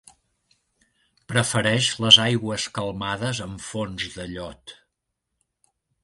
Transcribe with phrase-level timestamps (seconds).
[1.31, 4.73] Prefereix les aigües calmades amb fons de llot.